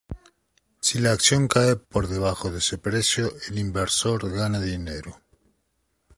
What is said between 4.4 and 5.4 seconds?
dinero.